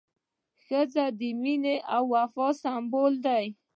[0.63, 3.37] ښځه د مینې او وفا سمبول ده.